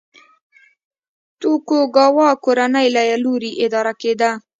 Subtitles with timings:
[1.39, 4.31] توکوګاوا کورنۍ له لوري اداره کېده.